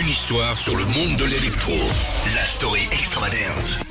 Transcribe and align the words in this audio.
Une 0.00 0.08
histoire 0.10 0.56
sur 0.56 0.76
le 0.76 0.84
monde 0.84 1.18
de 1.18 1.24
l'électro. 1.24 1.72
La 2.34 2.44
story 2.44 2.82
extravagance. 2.92 3.82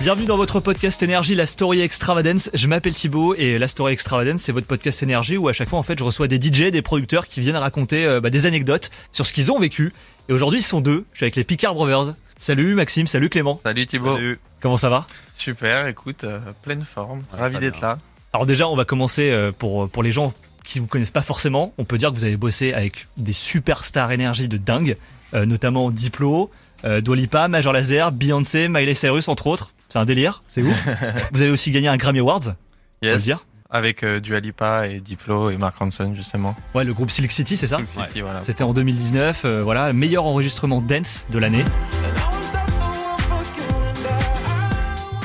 Bienvenue 0.00 0.26
dans 0.26 0.36
votre 0.36 0.58
podcast 0.60 1.02
énergie, 1.02 1.34
la 1.36 1.46
story 1.46 1.82
extravagance. 1.82 2.50
Je 2.52 2.66
m'appelle 2.66 2.94
Thibaut 2.94 3.34
et 3.34 3.58
la 3.58 3.68
story 3.68 3.92
extravagance, 3.92 4.42
c'est 4.42 4.52
votre 4.52 4.66
podcast 4.66 5.02
énergie 5.02 5.36
où 5.36 5.48
à 5.48 5.52
chaque 5.52 5.68
fois 5.68 5.78
en 5.78 5.82
fait 5.84 5.98
je 5.98 6.04
reçois 6.04 6.26
des 6.26 6.40
DJ, 6.40 6.70
des 6.72 6.82
producteurs 6.82 7.26
qui 7.26 7.40
viennent 7.40 7.56
raconter 7.56 8.06
euh, 8.06 8.20
bah, 8.20 8.30
des 8.30 8.46
anecdotes 8.46 8.90
sur 9.12 9.24
ce 9.26 9.32
qu'ils 9.32 9.52
ont 9.52 9.60
vécu. 9.60 9.92
Et 10.28 10.32
aujourd'hui 10.32 10.60
ils 10.60 10.62
sont 10.62 10.80
deux. 10.80 11.04
Je 11.12 11.18
suis 11.18 11.24
avec 11.24 11.36
les 11.36 11.44
Picard 11.44 11.74
Brothers. 11.74 12.14
Salut 12.38 12.74
Maxime, 12.74 13.06
salut 13.06 13.28
Clément. 13.28 13.60
Salut 13.62 13.86
Thibaut. 13.86 14.18
Comment 14.60 14.78
ça 14.78 14.88
va? 14.88 15.06
Super, 15.30 15.86
écoute, 15.86 16.24
euh, 16.24 16.40
pleine 16.62 16.84
forme. 16.84 17.22
Ravi 17.32 17.58
d'être 17.58 17.80
là. 17.80 17.98
Alors 18.32 18.46
déjà 18.46 18.68
on 18.68 18.74
va 18.74 18.84
commencer 18.84 19.30
euh, 19.30 19.52
pour 19.56 19.88
pour 19.88 20.02
les 20.02 20.10
gens 20.12 20.32
qui 20.68 20.78
vous 20.78 20.86
connaissent 20.86 21.10
pas 21.10 21.22
forcément. 21.22 21.72
On 21.78 21.84
peut 21.84 21.96
dire 21.96 22.10
que 22.10 22.14
vous 22.14 22.24
avez 22.24 22.36
bossé 22.36 22.74
avec 22.74 23.08
des 23.16 23.32
superstars 23.32 24.12
énergie 24.12 24.48
de 24.48 24.58
dingue, 24.58 24.96
euh, 25.34 25.46
notamment 25.46 25.90
Diplo, 25.90 26.50
euh, 26.84 27.00
Dua 27.00 27.16
Lipa, 27.16 27.48
Major 27.48 27.72
Lazer, 27.72 28.12
Beyoncé, 28.12 28.68
Miley 28.68 28.94
Cyrus 28.94 29.28
entre 29.28 29.46
autres. 29.46 29.70
C'est 29.88 29.98
un 29.98 30.04
délire, 30.04 30.42
c'est 30.46 30.62
ouf. 30.62 30.86
vous 31.32 31.40
avez 31.40 31.50
aussi 31.50 31.70
gagné 31.70 31.88
un 31.88 31.96
Grammy 31.96 32.18
Awards. 32.18 32.54
Yes. 33.02 33.22
dire. 33.22 33.40
Avec 33.70 34.02
euh, 34.02 34.20
Dua 34.20 34.40
Lipa 34.40 34.86
et 34.86 35.00
Diplo 35.00 35.50
et 35.50 35.56
Mark 35.56 35.76
Ronson 35.78 36.14
justement. 36.14 36.54
Ouais, 36.74 36.84
le 36.84 36.92
groupe 36.92 37.10
Silk 37.10 37.32
City, 37.32 37.56
c'est 37.56 37.66
ça 37.66 37.78
voilà. 38.22 38.42
C'était 38.42 38.64
en 38.64 38.74
2019, 38.74 39.42
euh, 39.44 39.62
voilà, 39.62 39.92
meilleur 39.92 40.24
enregistrement 40.24 40.80
dance 40.80 41.26
de 41.30 41.38
l'année. 41.38 41.64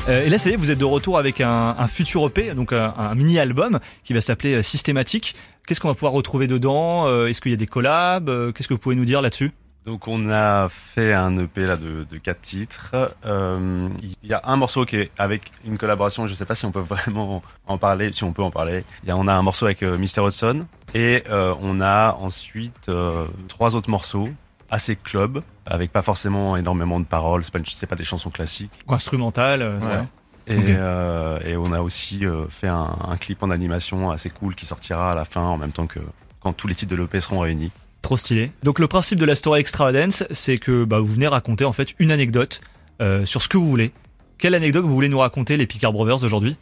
Et 0.08 0.30
là, 0.30 0.38
ça 0.38 0.50
y 0.50 0.54
est, 0.54 0.56
vous 0.58 0.70
êtes 0.70 0.80
de 0.80 0.86
retour 0.86 1.18
avec 1.18 1.40
un, 1.40 1.88
futur 1.88 2.26
EP, 2.28 2.54
donc 2.54 2.74
un, 2.74 3.16
mini-album 3.16 3.80
qui 4.04 4.14
va 4.14 4.22
s'appeler 4.22 4.56
euh, 4.56 4.62
Systématique. 4.62 5.36
Qu'est-ce 5.66 5.80
qu'on 5.80 5.88
va 5.88 5.94
pouvoir 5.94 6.12
retrouver 6.14 6.48
dedans 6.48 7.08
Euh, 7.08 7.28
Est-ce 7.28 7.40
qu'il 7.40 7.52
y 7.52 7.54
a 7.54 7.58
des 7.58 7.68
collabs 7.68 8.28
Euh, 8.28 8.52
Qu'est-ce 8.52 8.68
que 8.68 8.74
vous 8.74 8.80
pouvez 8.80 8.96
nous 8.96 9.06
dire 9.06 9.22
là-dessus? 9.22 9.52
Donc 9.86 10.08
on 10.08 10.30
a 10.30 10.70
fait 10.70 11.14
un 11.14 11.38
EP 11.38 11.66
là 11.66 11.76
de, 11.76 12.06
de 12.10 12.18
quatre 12.18 12.40
titres. 12.42 12.96
Euh, 13.26 13.90
Il 14.02 14.30
y 14.30 14.34
a 14.34 14.42
un 14.46 14.56
morceau 14.56 14.86
qui 14.86 14.96
est 14.96 15.12
avec 15.18 15.52
une 15.66 15.78
collaboration. 15.78 16.26
Je 16.26 16.34
sais 16.34 16.46
pas 16.46 16.56
si 16.56 16.66
on 16.66 16.72
peut 16.72 16.80
vraiment 16.90 17.44
en 17.68 17.78
parler, 17.78 18.12
si 18.14 18.24
on 18.24 18.32
peut 18.32 18.44
en 18.44 18.52
parler. 18.52 18.86
Y 19.06 19.12
a, 19.12 19.18
on 19.18 19.28
a 19.28 19.34
un 19.34 19.42
morceau 19.42 19.66
avec 19.66 19.84
euh, 19.84 19.98
Mr 19.98 20.26
Hudson 20.26 20.66
et 20.94 21.24
euh, 21.30 21.54
on 21.62 21.82
a 21.82 22.14
ensuite 22.22 22.88
euh, 22.88 23.26
trois 23.50 23.76
autres 23.76 23.90
morceaux 23.90 24.30
assez 24.74 24.96
club 24.96 25.42
avec 25.66 25.92
pas 25.92 26.02
forcément 26.02 26.58
énormément 26.58 27.00
de 27.00 27.06
paroles. 27.06 27.44
C'est 27.44 27.52
pas, 27.54 27.60
une- 27.60 27.88
pas 27.88 27.96
des 27.96 28.04
chansons 28.04 28.30
classiques. 28.30 28.72
Ou 28.88 28.94
Instrumental 28.94 29.62
euh, 29.62 29.80
c'est 29.80 29.88
Ouais. 29.88 29.94
vrai 29.96 30.08
Et, 30.48 30.58
Ok. 30.58 30.64
euh, 30.68 31.40
et 31.46 31.56
on 31.56 31.72
a 31.72 31.80
aussi 31.82 32.26
euh, 32.26 32.46
fait 32.50 32.68
un, 32.68 32.98
un 33.08 33.16
clip 33.18 33.42
en 33.44 33.50
animation 33.50 34.12
assez 34.12 34.30
cool 34.30 34.56
qui 34.56 34.66
sortira 34.66 35.12
à 35.12 35.16
la 35.16 35.24
fin 35.26 35.42
en 35.42 35.58
même 35.58 35.72
temps 35.72 35.88
que 35.88 36.00
quand 36.42 36.52
tous 36.54 36.68
les 36.68 36.76
titres 36.76 36.94
de 36.94 37.02
l'EP 37.02 37.22
seront 37.22 37.40
réunis. 37.40 37.72
Trop 38.02 38.18
stylé. 38.18 38.52
Donc 38.64 38.80
le 38.80 38.88
principe 38.88 39.20
de 39.20 39.26
la 39.26 39.36
story 39.36 39.62
extravagance, 39.62 40.26
c'est 40.32 40.58
que 40.58 40.84
bah, 40.84 41.00
vous 41.00 41.08
venez 41.14 41.28
raconter 41.28 41.64
en 41.64 41.72
fait 41.72 41.94
une 42.00 42.12
anecdote 42.12 42.60
euh, 43.02 43.26
sur 43.26 43.42
ce 43.42 43.48
que 43.48 43.56
vous 43.58 43.70
voulez. 43.70 43.94
Quelle 44.38 44.56
anecdote 44.56 44.84
vous 44.84 44.94
voulez 44.94 45.08
nous 45.08 45.20
raconter 45.20 45.56
les 45.56 45.66
Picard 45.68 45.94
Brothers 45.94 46.24
aujourd'hui? 46.26 46.58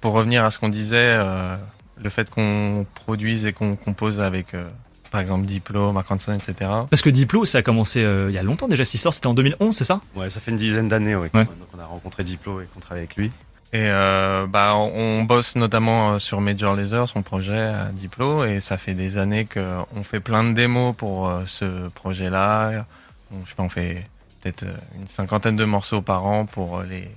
Pour 0.00 0.12
revenir 0.12 0.44
à 0.44 0.52
ce 0.52 0.60
qu'on 0.60 0.68
disait, 0.68 1.16
euh, 1.18 1.56
le 2.00 2.10
fait 2.10 2.30
qu'on 2.30 2.86
produise 2.94 3.46
et 3.46 3.52
qu'on 3.52 3.74
compose 3.74 4.20
avec, 4.20 4.54
euh, 4.54 4.68
par 5.14 5.20
exemple, 5.20 5.46
Diplo, 5.46 5.92
Mark 5.92 6.08
Ronson, 6.08 6.32
etc. 6.32 6.54
Parce 6.90 7.00
que 7.00 7.08
Diplo, 7.08 7.44
ça 7.44 7.58
a 7.58 7.62
commencé 7.62 8.02
euh, 8.02 8.30
il 8.30 8.34
y 8.34 8.38
a 8.38 8.42
longtemps 8.42 8.66
déjà 8.66 8.84
cette 8.84 8.94
histoire, 8.94 9.14
c'était 9.14 9.28
en 9.28 9.34
2011, 9.34 9.72
c'est 9.72 9.84
ça? 9.84 10.00
Ouais, 10.16 10.28
ça 10.28 10.40
fait 10.40 10.50
une 10.50 10.56
dizaine 10.56 10.88
d'années 10.88 11.14
ouais. 11.14 11.30
Ouais. 11.32 11.44
Donc 11.44 11.68
on 11.72 11.78
a 11.78 11.84
rencontré 11.84 12.24
Diplo 12.24 12.60
et 12.60 12.64
qu'on 12.66 12.80
travaille 12.80 13.04
avec 13.04 13.14
lui. 13.14 13.30
Et 13.72 13.90
euh, 13.90 14.48
bah, 14.48 14.74
on 14.74 15.22
bosse 15.22 15.54
notamment 15.54 16.14
euh, 16.14 16.18
sur 16.18 16.40
Major 16.40 16.74
Lazer, 16.74 17.08
son 17.08 17.22
projet 17.22 17.60
à 17.60 17.90
Diplo, 17.92 18.44
et 18.44 18.58
ça 18.58 18.76
fait 18.76 18.94
des 18.94 19.16
années 19.16 19.46
qu'on 19.46 20.02
fait 20.02 20.18
plein 20.18 20.42
de 20.42 20.52
démos 20.52 20.96
pour 20.96 21.28
euh, 21.28 21.42
ce 21.46 21.88
projet-là. 21.90 22.84
On, 23.32 23.44
je 23.44 23.50
sais 23.50 23.54
pas, 23.54 23.62
on 23.62 23.68
fait 23.68 24.08
peut-être 24.42 24.64
une 24.96 25.06
cinquantaine 25.06 25.54
de 25.54 25.64
morceaux 25.64 26.02
par 26.02 26.26
an 26.26 26.44
pour 26.44 26.80
euh, 26.80 26.84
les, 26.84 27.08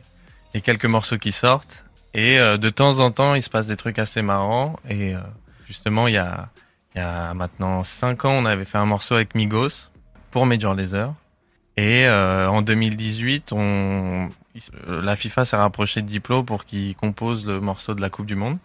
les 0.53 0.61
quelques 0.61 0.85
morceaux 0.85 1.17
qui 1.17 1.31
sortent. 1.31 1.83
Et 2.13 2.39
euh, 2.39 2.57
de 2.57 2.69
temps 2.69 2.99
en 2.99 3.09
temps, 3.09 3.33
il 3.33 3.41
se 3.41 3.49
passe 3.49 3.65
des 3.65 3.75
trucs 3.75 3.97
assez 3.97 4.21
marrants. 4.21 4.79
Et 4.87 5.15
euh, 5.15 5.19
justement, 5.65 6.07
il 6.07 6.13
y 6.13 6.17
a, 6.17 6.49
il 6.97 7.01
y 7.01 7.03
a 7.03 7.35
maintenant 7.35 7.83
cinq 7.83 8.25
ans, 8.25 8.31
on 8.31 8.45
avait 8.45 8.65
fait 8.65 8.79
un 8.79 8.87
morceau 8.87 9.13
avec 9.13 9.35
Migos 9.35 9.91
pour 10.31 10.47
Major 10.47 10.73
Lazer. 10.73 11.13
Et 11.77 12.07
euh, 12.07 12.49
en 12.49 12.63
2018, 12.63 13.51
on, 13.53 14.29
il 14.55 14.57
s- 14.57 14.71
euh, 14.87 14.99
la 15.03 15.15
FIFA 15.15 15.45
s'est 15.45 15.57
rapprochée 15.57 16.01
de 16.01 16.07
Diplo 16.07 16.41
pour 16.41 16.65
qu'il 16.65 16.95
compose 16.95 17.45
le 17.45 17.59
morceau 17.59 17.93
de 17.93 18.01
la 18.01 18.09
Coupe 18.09 18.25
du 18.25 18.33
Monde. 18.35 18.57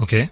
Ok. 0.00 0.12
Et 0.12 0.28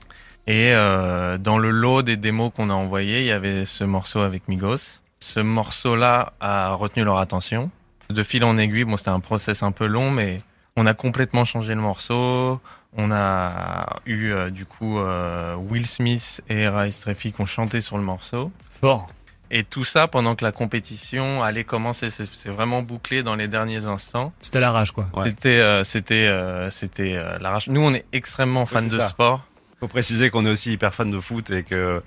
euh, 0.48 1.38
dans 1.38 1.56
le 1.56 1.70
lot 1.70 2.02
des 2.02 2.18
démos 2.18 2.52
qu'on 2.54 2.68
a 2.68 2.74
envoyé, 2.74 3.20
il 3.20 3.26
y 3.26 3.32
avait 3.32 3.64
ce 3.64 3.84
morceau 3.84 4.20
avec 4.20 4.48
Migos. 4.48 5.00
Ce 5.20 5.40
morceau-là 5.40 6.34
a 6.40 6.74
retenu 6.74 7.04
leur 7.04 7.16
attention. 7.18 7.70
De 8.10 8.22
fil 8.22 8.44
en 8.44 8.58
aiguille, 8.58 8.84
bon, 8.84 8.98
c'était 8.98 9.08
un 9.08 9.20
process 9.20 9.62
un 9.62 9.72
peu 9.72 9.86
long, 9.86 10.10
mais 10.10 10.42
on 10.76 10.87
a 10.87 10.94
complètement 10.94 11.44
changé 11.44 11.75
le 11.75 11.81
morceau. 11.81 12.60
On 12.98 13.10
a 13.12 13.97
eu 14.06 14.31
euh, 14.31 14.50
du 14.50 14.64
coup 14.64 14.98
euh, 14.98 15.54
Will 15.56 15.87
Smith 15.87 16.42
et 16.48 16.69
Rice 16.69 17.00
Treffy 17.00 17.32
qui 17.32 17.41
ont 17.41 17.47
chanté 17.47 17.81
sur 17.81 17.98
le 17.98 18.03
morceau. 18.03 18.50
Fort. 18.70 19.06
Et 19.50 19.62
tout 19.65 19.84
ça 19.84 20.09
pendant 20.09 20.34
que 20.34 20.44
la 20.44 20.53
compétition 20.53 21.42
allait 21.42 21.65
commencer. 21.65 22.10
C'est 22.10 22.48
vraiment 22.48 22.82
bouclé 22.82 23.22
dans 23.22 23.36
les 23.36 23.48
derniers 23.48 23.86
instants. 23.86 24.32
C'était 24.41 24.59
à 24.59 24.62
la 24.62 24.72
rage 24.72 24.91
quoi. 24.92 25.09
Ouais. 25.15 25.28
C'était, 25.28 25.60
euh, 25.60 25.84
c'était, 25.84 26.26
euh, 26.26 26.70
c'était 26.70 27.15
euh, 27.16 27.38
l'arrache. 27.38 27.69
Nous, 27.69 27.81
on 27.81 27.94
est 27.94 28.06
extrêmement 28.12 28.66
fans 28.66 28.82
de 28.82 28.88
ça. 28.88 29.09
sport. 29.09 29.47
Faut 29.78 29.88
préciser 29.88 30.31
qu'on 30.31 30.44
est 30.47 30.50
aussi 30.50 30.72
hyper 30.72 30.94
fan 30.94 31.10
de 31.10 31.20
foot 31.20 31.50
et 31.50 31.62
que 31.62 32.03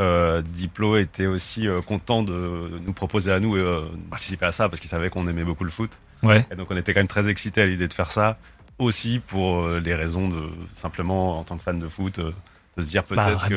euh, 0.00 0.40
Diplo 0.42 0.96
était 0.96 1.26
aussi 1.26 1.68
euh, 1.68 1.82
content 1.82 2.22
de 2.22 2.70
nous 2.86 2.92
proposer 2.92 3.32
à 3.32 3.40
nous 3.40 3.56
euh, 3.56 3.90
de 3.92 4.08
participer 4.08 4.46
à 4.46 4.52
ça 4.52 4.68
parce 4.68 4.80
qu'il 4.80 4.88
savait 4.88 5.10
qu'on 5.10 5.28
aimait 5.28 5.44
beaucoup 5.44 5.64
le 5.64 5.70
foot. 5.70 5.98
Ouais. 6.22 6.46
Et 6.50 6.56
donc 6.56 6.68
on 6.70 6.76
était 6.76 6.92
quand 6.92 7.00
même 7.00 7.08
très 7.08 7.28
excités 7.28 7.62
à 7.62 7.66
l'idée 7.66 7.88
de 7.88 7.92
faire 7.92 8.12
ça 8.12 8.38
aussi 8.78 9.20
pour 9.26 9.60
euh, 9.60 9.80
les 9.80 9.94
raisons 9.94 10.28
de 10.28 10.42
simplement 10.72 11.38
en 11.38 11.44
tant 11.44 11.56
que 11.58 11.62
fan 11.62 11.78
de 11.78 11.88
foot 11.88 12.18
euh, 12.18 12.30
de 12.76 12.82
se 12.82 12.88
dire 12.88 13.02
Bah, 13.10 13.24
peut-être 13.26 13.48
que 13.48 13.54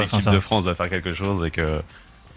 l'équipe 0.00 0.14
Enfin, 0.18 0.32
de 0.32 0.40
France 0.40 0.64
va 0.64 0.74
faire 0.74 0.90
quelque 0.90 1.12
chose 1.12 1.46
et 1.46 1.50
que 1.50 1.80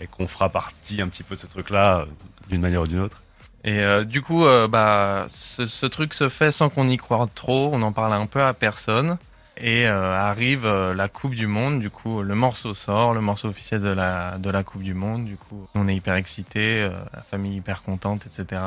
et 0.01 0.07
qu'on 0.07 0.28
fera 0.28 0.50
partie 0.50 1.01
un 1.01 1.07
petit 1.09 1.23
peu 1.23 1.35
de 1.35 1.40
ce 1.41 1.47
truc-là 1.47 2.06
d'une 2.50 2.62
manière 2.62 2.81
ou 2.81 2.88
d'une 2.88 3.00
autre. 3.00 3.22
Et 3.66 3.79
euh, 3.81 4.06
du 4.06 4.22
coup, 4.22 4.45
euh, 4.45 4.69
bah, 4.69 5.25
ce, 5.28 5.66
ce 5.66 5.85
truc 5.85 6.13
se 6.13 6.29
fait 6.29 6.51
sans 6.51 6.69
qu'on 6.69 6.88
y 6.88 6.96
croie 6.96 7.28
trop. 7.35 7.69
On 7.73 7.81
en 7.81 7.91
parle 7.91 8.13
un 8.13 8.25
peu 8.25 8.41
à 8.41 8.53
personne. 8.53 9.17
Et 9.61 9.85
euh, 9.88 10.16
arrive 10.16 10.66
euh, 10.66 10.94
la 10.96 11.09
Coupe 11.09 11.35
du 11.35 11.47
Monde. 11.47 11.81
Du 11.81 11.90
coup, 11.90 12.22
le 12.22 12.34
morceau 12.34 12.73
sort, 12.73 13.13
le 13.13 13.19
morceau 13.19 13.50
officiel 13.50 13.81
de 13.81 13.90
la 13.90 14.38
de 14.38 14.50
la 14.50 14.63
Coupe 14.63 14.84
du 14.84 14.94
Monde. 14.94 15.25
Du 15.25 15.35
coup, 15.35 15.67
on 15.75 15.90
est 15.90 15.96
hyper 15.96 16.16
excités, 16.16 16.84
euh, 16.84 16.91
la 17.13 17.22
famille 17.23 17.57
hyper 17.57 17.84
contente, 17.84 18.22
etc. 18.25 18.61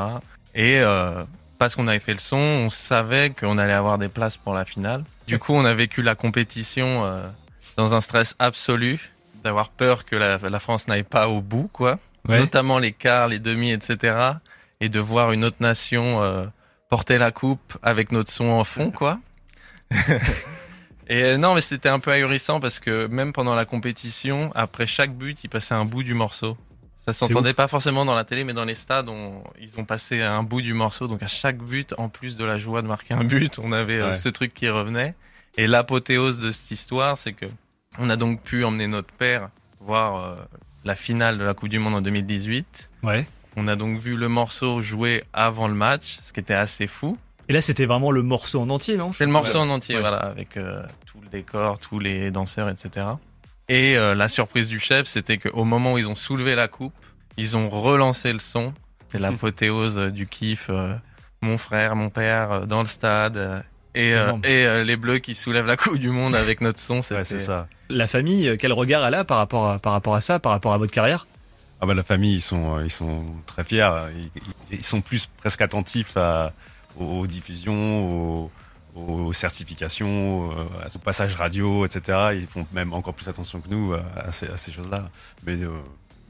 Et 0.55 0.81
euh, 0.81 1.25
parce 1.59 1.75
qu'on 1.77 1.89
avait 1.89 1.99
fait 1.99 2.13
le 2.13 2.19
son, 2.19 2.37
on 2.37 2.71
savait 2.71 3.31
qu'on 3.31 3.59
allait 3.59 3.73
avoir 3.73 3.99
des 3.99 4.09
places 4.09 4.37
pour 4.37 4.53
la 4.55 4.65
finale. 4.65 5.05
Du 5.27 5.39
coup, 5.39 5.53
on 5.55 5.65
a 5.65 5.75
vécu 5.75 6.03
la 6.03 6.15
compétition 6.15 7.05
euh, 7.05 7.23
dans 7.77 7.95
un 7.95 8.01
stress 8.01 8.35
absolu, 8.39 9.13
d'avoir 9.45 9.71
peur 9.71 10.05
que 10.05 10.17
la, 10.17 10.39
la 10.39 10.59
France 10.59 10.89
n'aille 10.89 11.05
pas 11.05 11.29
au 11.29 11.41
bout, 11.41 11.69
quoi 11.73 11.99
Ouais. 12.29 12.39
notamment 12.39 12.79
les 12.79 12.93
quarts, 12.93 13.27
les 13.27 13.41
demi, 13.41 13.73
etc. 13.73 14.17
Et 14.81 14.89
de 14.89 15.01
voir 15.01 15.33
une 15.33 15.45
autre 15.45 15.57
nation 15.59 16.23
euh, 16.23 16.45
porter 16.89 17.19
la 17.19 17.33
coupe 17.33 17.77
avec 17.83 18.13
notre 18.13 18.31
son 18.31 18.45
en 18.45 18.63
fond, 18.63 18.93
quoi. 18.93 19.19
et 21.09 21.23
euh, 21.25 21.37
non, 21.37 21.55
mais 21.55 21.61
c'était 21.61 21.89
un 21.89 21.99
peu 21.99 22.13
ahurissant 22.13 22.61
parce 22.61 22.79
que 22.81 23.07
même 23.07 23.33
pendant 23.33 23.55
la 23.55 23.65
compétition, 23.65 24.53
après 24.55 24.87
chaque 24.87 25.13
but, 25.17 25.43
ils 25.45 25.49
passaient 25.49 25.75
un 25.75 25.85
bout 25.85 26.03
du 26.03 26.15
morceau. 26.15 26.57
Ça 27.05 27.13
s'entendait 27.13 27.53
pas 27.53 27.67
forcément 27.69 28.05
dans 28.05 28.15
la 28.15 28.25
télé, 28.25 28.45
mais 28.45 28.53
dans 28.53 28.65
les 28.65 28.75
stades, 28.77 29.09
on- 29.09 29.43
ils 29.61 29.79
ont 29.81 29.85
passé 29.85 30.23
un 30.23 30.43
bout 30.45 30.63
du 30.63 30.73
morceau. 30.73 31.09
Donc 31.09 31.23
à 31.23 31.27
chaque 31.27 31.59
but, 31.59 31.95
en 31.99 32.09
plus 32.09 32.37
de 32.37 32.45
la 32.45 32.59
joie 32.59 32.81
de 32.83 32.87
marquer 32.87 33.15
un 33.15 33.25
but, 33.25 33.59
on 33.63 33.73
avait 33.73 34.01
euh, 34.01 34.15
ce 34.15 34.29
truc 34.29 34.55
qui 34.55 34.69
revenait. 34.69 35.15
Et 35.57 35.67
l'apothéose 35.67 36.39
de 36.39 36.51
cette 36.53 36.71
histoire, 36.71 37.19
c'est 37.19 37.33
que 37.33 37.47
on 37.99 38.09
a 38.09 38.17
donc 38.17 38.41
pu 38.43 38.65
emmener 38.65 38.87
notre 38.87 39.13
père 39.13 39.49
voir 39.81 40.17
euh, 40.25 40.37
la 40.85 40.95
finale 40.95 41.39
de 41.39 41.45
la 41.45 41.55
Coupe 41.55 41.69
du 41.69 41.79
Monde 41.81 41.95
en 41.97 42.01
2018. 42.01 42.89
Ouais. 43.03 43.27
On 43.57 43.67
a 43.69 43.77
donc 43.77 43.99
vu 43.99 44.17
le 44.17 44.29
morceau 44.29 44.81
jouer 44.81 45.25
avant 45.33 45.69
le 45.69 45.75
match, 45.75 46.21
ce 46.23 46.33
qui 46.33 46.41
était 46.41 46.55
assez 46.55 46.87
fou. 46.87 47.19
Et 47.49 47.53
là, 47.53 47.61
c'était 47.61 47.85
vraiment 47.87 48.13
le 48.13 48.23
morceau 48.23 48.61
en 48.61 48.71
entier, 48.71 48.97
non? 48.97 49.13
C'est 49.13 49.27
le 49.27 49.33
morceau 49.33 49.59
en 49.59 49.69
entier, 49.69 49.97
Ouais. 49.97 50.01
voilà, 50.01 50.19
avec 50.19 50.57
euh, 50.57 50.83
tout 51.05 51.19
le 51.21 51.29
décor, 51.29 51.79
tous 51.81 51.99
les 51.99 52.31
danseurs, 52.31 52.69
etc. 52.71 53.07
Et 53.73 53.97
euh, 53.97 54.15
la 54.15 54.29
surprise 54.29 54.69
du 54.69 54.79
chef, 54.81 55.07
c'était 55.07 55.39
qu'au 55.39 55.65
moment 55.65 55.95
où 55.95 55.99
ils 55.99 56.09
ont 56.09 56.15
soulevé 56.15 56.55
la 56.55 56.69
coupe, 56.69 56.95
ils 57.37 57.57
ont 57.57 57.69
relancé 57.71 58.33
le 58.33 58.39
son. 58.39 58.75
C'est 59.09 59.19
l'apothéose 59.27 59.99
euh, 59.99 60.11
du 60.11 60.27
kiff. 60.27 60.67
euh, 60.69 60.95
mon 61.41 61.57
frère, 61.59 61.97
mon 61.97 62.11
père, 62.11 62.53
euh, 62.53 62.67
dans 62.67 62.81
le 62.81 62.87
stade. 62.87 63.37
euh, 63.37 63.61
et 63.95 64.15
euh, 64.15 64.33
euh, 64.47 64.85
les 64.85 64.97
bleus 64.97 65.19
qui 65.19 65.35
soulèvent 65.35 65.67
la 65.67 65.77
coupe 65.77 65.99
du 65.99 66.11
monde 66.11 66.35
avec 66.35 66.61
notre 66.61 66.79
son, 66.81 67.01
Ouais, 67.11 67.25
c'est 67.25 67.39
ça. 67.39 67.67
La 67.89 68.07
famille, 68.07 68.57
quel 68.59 68.73
regard 68.73 69.05
elle 69.07 69.15
a 69.15 69.25
par 69.25 69.39
rapport 69.39 69.71
à, 69.71 69.79
par 69.79 69.93
rapport 69.93 70.15
à 70.15 70.21
ça, 70.21 70.39
par 70.39 70.53
rapport 70.53 70.73
à 70.73 70.79
votre 70.79 70.93
carrière? 70.93 71.27
Ah 71.81 71.87
bah 71.87 71.95
la 71.95 72.03
famille, 72.05 72.37
ils 72.37 72.41
sont, 72.43 72.81
ils 72.81 72.91
sont 72.91 73.25
très 73.47 73.65
fiers. 73.65 73.91
Ils, 74.17 74.31
ils- 74.71 74.79
ils 74.79 74.85
sont 74.85 75.01
plus 75.01 75.27
presque 75.39 75.61
attentifs 75.63 76.17
à, 76.17 76.53
aux, 76.99 77.21
aux 77.21 77.27
diffusions, 77.27 78.09
aux, 78.45 78.51
aux 78.95 79.33
certifications, 79.33 80.51
euh, 80.53 80.65
au 80.95 80.99
passage 80.99 81.35
radio, 81.35 81.87
etc. 81.87 82.19
Ils 82.35 82.47
font 82.47 82.67
même 82.73 82.93
encore 82.93 83.15
plus 83.15 83.29
attention 83.29 83.61
que 83.61 83.69
nous 83.69 83.93
euh, 83.93 84.01
à 84.17 84.33
ces, 84.33 84.47
à 84.49 84.57
ces 84.57 84.73
choses-là. 84.73 85.09
Mais 85.47 85.55
euh, 85.55 85.71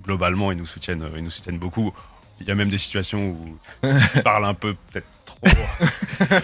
globalement, 0.05 0.53
ils 0.53 0.59
nous 0.59 0.67
soutiennent, 0.67 1.05
ils 1.17 1.25
nous 1.25 1.31
soutiennent 1.31 1.59
beaucoup. 1.59 1.93
Il 2.41 2.49
y 2.49 2.51
a 2.51 2.55
même 2.55 2.69
des 2.71 2.79
situations 2.79 3.29
où 3.31 3.59
ils 3.85 4.23
parlent 4.25 4.45
un 4.47 4.55
peu, 4.55 4.75
peut-être 4.91 5.07
trop. 5.25 5.47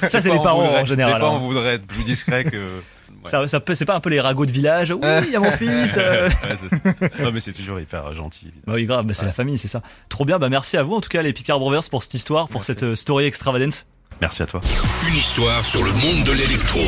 Ça, 0.09 0.21
c'est 0.21 0.25
les 0.31 0.37
parents 0.43 0.63
voudrait- 0.63 0.81
en 0.83 0.85
général. 0.85 1.15
Des 1.15 1.19
fois, 1.21 1.29
hein. 1.31 1.33
on 1.37 1.39
voudrait 1.47 1.75
être 1.75 1.87
plus 1.87 2.05
discret 2.05 2.45
que. 2.45 2.81
Ouais. 3.25 3.49
Ça, 3.49 3.61
c'est 3.75 3.85
pas 3.85 3.97
un 3.97 4.01
peu 4.01 4.11
les 4.11 4.21
ragots 4.21 4.47
de 4.47 4.53
village. 4.53 4.93
Oui, 4.93 5.01
il 5.27 5.31
y 5.33 5.35
a 5.37 5.41
mon 5.41 5.51
fils. 5.57 5.97
euh. 5.97 6.29
Ouais. 6.29 7.11
Non, 7.21 7.33
mais 7.33 7.41
c'est 7.41 7.53
toujours 7.53 7.81
hyper 7.81 8.13
gentil. 8.15 8.53
Bah 8.65 8.75
oui, 8.77 8.85
grave, 8.85 9.05
bah 9.07 9.13
c'est 9.13 9.27
la 9.27 9.33
famille, 9.33 9.59
c'est 9.59 9.67
ça. 9.67 9.81
Trop 10.09 10.25
bien, 10.25 10.39
bah 10.39 10.49
merci 10.49 10.77
à 10.77 10.85
vous 10.85 10.95
en 10.95 11.01
tout 11.01 11.09
cas, 11.09 11.21
les 11.23 11.33
Picard 11.33 11.59
Brothers, 11.59 11.91
pour 11.91 12.05
cette 12.05 12.15
histoire, 12.15 12.47
pour 12.47 12.61
Merci. 12.61 12.75
cette 12.79 12.95
story 12.95 13.25
extravagance. 13.25 13.87
Merci 14.21 14.43
à 14.43 14.47
toi. 14.47 14.61
Une 15.09 15.15
histoire 15.15 15.65
sur 15.65 15.83
le 15.83 15.93
monde 15.93 16.25
de 16.25 16.33
l'électro. 16.33 16.81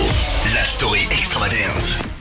La 0.54 0.64
story 0.64 1.06
extravagante. 1.10 2.19